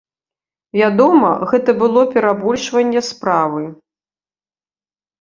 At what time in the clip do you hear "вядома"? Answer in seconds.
0.79-1.29